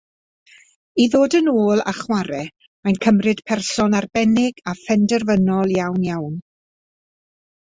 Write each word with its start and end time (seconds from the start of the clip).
I 1.03 1.05
ddod 1.15 1.35
yn 1.39 1.49
ôl 1.63 1.83
a 1.91 1.93
chwarae, 1.97 2.39
mae'n 2.87 2.97
cymryd 3.05 3.43
person 3.51 3.99
arbennig 4.01 4.65
a 4.73 4.75
phenderfynol 4.81 5.77
iawn, 5.77 6.03
iawn. 6.11 6.43